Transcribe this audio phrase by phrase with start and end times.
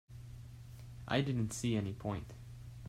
[1.07, 2.33] I didn't see any point.